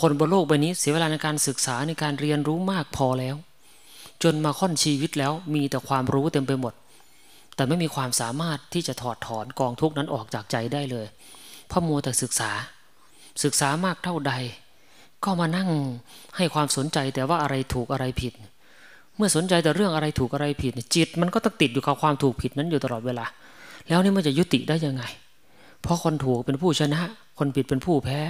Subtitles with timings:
[0.00, 3.36] คนบนโลกใบนี้เสียเวลาในการศึกษาในการเรียนรู้มากพอแล้ว
[4.22, 6.74] จนมาค่อนชีวิตแล้วมีแต่ความรู้เต็มไปหมด
[7.54, 11.06] แต่ไม่มีความสามารถที่จะถอดถอนกองทุกนั้นออกจากใจได้เลย
[11.68, 12.50] เพราะมัวแต่ศึกษา
[13.44, 14.32] ศึกษามากเท่าใด
[15.24, 15.70] ก็มานั่ง
[16.36, 18.32] ให้ความสนใจแต่ว่าอะไรถูกอะไรผิด
[19.16, 23.26] เมื่อสนใจแต่เรื่องอะไรถูกอะไรผิด จิตมันก็ต้องติดอยู่กับความถูกผิดนั้นอยู่ตลอดเวลา
[23.88, 25.04] แล้วนี่มันจะยุติได้ยังไง
[25.82, 27.00] เพราะคนถูกเป็นผู้ชนะ
[27.38, 28.20] คนผิดเป็นผู้แพ้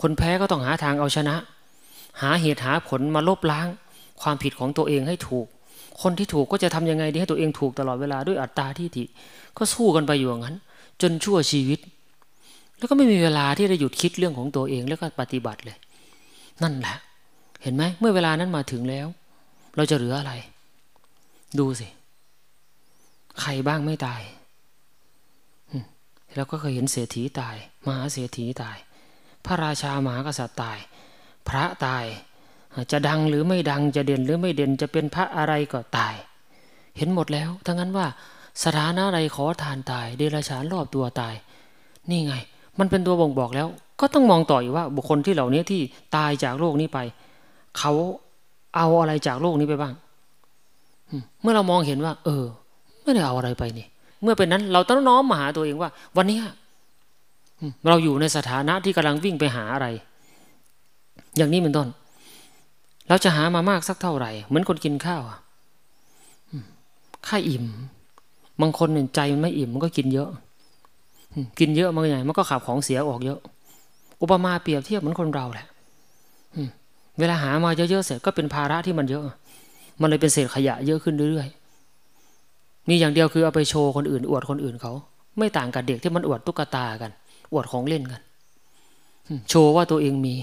[0.00, 1.36] คนแพ้ก็ต้องหาทางเอาชนะ
[2.22, 3.68] หาเหตุหาผลมาลบล้าง
[4.22, 5.46] ความผิดของตัวเองให้ถูก
[6.02, 9.04] คนที่ถูกก็จะทำยังไงดีให้ตัวเองถูกตลอดเวลาด้วยอัตตาที่ถิ
[9.58, 10.56] ก็สู้กันไปอยู่อย่างนั้น
[11.02, 11.80] จนชั่วชีวิต
[12.78, 15.76] แล้วก็ไม่มีเวลาที่จะหยุดคิดเรื่องของตัวเองแล้วก็ปฏิบัติเลย
[16.62, 16.96] นั่นแหละ
[17.62, 19.06] เห็นไหมเมื่อเวลานั้นมาถึงแล้ว
[19.76, 20.32] เราจะเหลืออะไร
[21.58, 21.88] ดูสิ
[23.40, 24.22] ใครบ้างไม่ตาย
[26.36, 28.76] เราก็เคยเห็นเศรษฐีตาย มหาเศรษฐีตาย
[29.46, 30.78] พระราชามหากษัตริย์ตาย
[31.48, 32.04] พระตาย
[32.92, 36.14] จะดังหรือไม่ดังจะเด่นหรือไม่เด่นจะเป็นพระอะไรก็ตาย
[36.96, 38.06] เห็นหมดแล้วทั้งนั้นว่า
[38.64, 41.34] สถานะใดขอทานตาย เดรัจฉานรอบตัวตาย
[42.10, 42.34] นี่ไง
[42.78, 43.68] มันเป็นตัวบ่งบอกแล้ว
[44.00, 45.80] ก็ต้องมองต่ออยู่ว่า บุคคลที่เหล่านี้ที่
[46.16, 46.98] ตายจากโลกนี้ไป
[47.78, 47.92] เขา
[48.76, 49.94] เอาอะไรจากโลกนี้ไปบ้าง
[51.42, 52.44] เมื่อเรามองเห็นว่า เออ
[53.02, 53.86] ไม่ได้เอาอะไรไปนี่
[54.22, 56.38] เมื่อเป็นนั้นเราต้องน้อมมาหาตัวเองว่า วันนี้
[57.88, 59.86] เราอยู่ในสถานะที่กำลังวิ่งไปหาอะไร
[61.36, 61.88] อย่างนี้เป็นต้น
[63.08, 65.22] เราจะหามามากสักเท่าไหร่ เหมือนคนกินข้าว
[67.28, 67.64] ข้าอิ่ม
[68.60, 70.30] บางคนเนี่ยใจมันไม่อิ่มมันก็กินเยอะ
[71.58, 73.38] กินเยอะมันใหญ่มันก็ขับของเสียออกเยอะ
[74.22, 75.66] อุปมาเปรียบเทียบเหมือนคนเราแหละ
[77.18, 79.24] เวลาหามาเยอะๆเสร็จก็เป็นภาระที่มันเยอะ
[80.00, 84.92] มันเลยเป็นเศษขยะเยอะขึ้นเรื่อยๆ มีอย่างเดียวคือเอาไปโชว์คนอื่น อวดคนอื่นเขา
[85.38, 87.10] ไม่ต่างกับเด็กที่มันอวดตุ๊กตากัน
[87.52, 88.20] อวดของเล่นกัน
[89.48, 90.34] โชว์ว่าตัวเองมี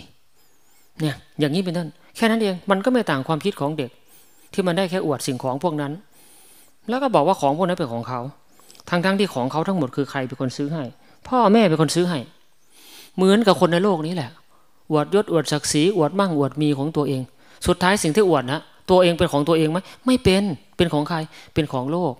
[1.02, 3.92] เนี่ย อย่างนี้เป็นต้นแค่นั้นเอง มันก็ไม่ต่างความคิดของเด็ก
[4.54, 5.92] ที่มันได้แค่อวดสิ่งของพวกนั้น
[6.90, 8.20] แล้วก็บอกว่าของพวกนั้นเป็นของเขา
[8.90, 10.84] ทั้งๆทที่ของเขาทั้งหมดคือใครเป็นคนซื้อให้
[11.28, 12.20] พ่อแม่เป็นคนซื้อให้
[13.16, 14.30] เหมือนกับคนในโลกนี้แหละ
[14.92, 17.22] อวดยศอวดศักดิ์ศรีอวดมั่งอวดมีของตัวเอง
[17.68, 18.60] สุดท้ายสิ่งที่อวดนะ
[18.90, 20.44] ตัวเองเป็นของตัวเองไหมไม่เป็น
[20.78, 21.18] เป็นของใคร
[21.54, 22.14] เป็นของโลก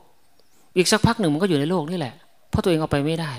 [0.78, 2.14] อีกสักพักหนึ่งมันก็อยู่ในโลกนี่แหละ
[2.50, 3.32] เพราะตัวเองเอาไปไม่ได้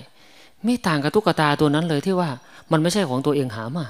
[0.64, 2.30] ไม่ต่างกับตุ๊กตาตัวนั้นเลยที่ว่า
[2.72, 3.86] มันไม่ใช่ของตัวเองหามา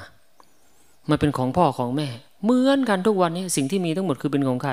[1.10, 2.08] มันเป็นของพ่อของแม่
[2.44, 4.72] เหมือนกันทุกวันนี้สิ่งที่มีทั้งหมดคือเป็นของใคร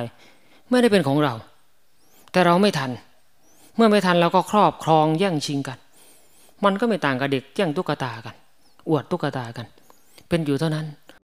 [0.70, 1.34] ไม่ได้เป็นของเรา
[2.32, 2.92] แต่เราไม่ทัน
[3.76, 5.78] เมื่อไม่ทันเราก็ครอบครองแย่งชิงกัน
[6.66, 8.36] มันก็ไม่ต่างกับเด็กแย่งตุ๊กตากัน
[8.90, 9.66] อวดตุ๊กตากัน
[10.30, 10.86] เป็นอยู่เท่านั้น